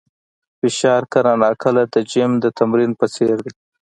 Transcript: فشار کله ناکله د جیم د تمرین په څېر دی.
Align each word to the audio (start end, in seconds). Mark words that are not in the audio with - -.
فشار 0.59 1.01
کله 1.13 1.31
ناکله 1.41 1.83
د 1.93 1.95
جیم 2.11 2.31
د 2.43 2.45
تمرین 2.59 2.91
په 2.99 3.05
څېر 3.15 3.37
دی. 3.45 3.51